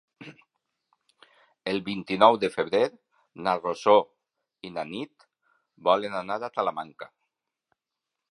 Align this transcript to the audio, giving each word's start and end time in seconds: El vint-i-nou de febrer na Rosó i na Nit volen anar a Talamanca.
El 1.73 1.81
vint-i-nou 1.89 2.37
de 2.43 2.49
febrer 2.55 2.81
na 3.47 3.53
Rosó 3.59 3.95
i 4.69 4.73
na 4.79 4.87
Nit 4.95 5.27
volen 5.89 6.19
anar 6.23 6.39
a 6.49 6.53
Talamanca. 6.59 7.11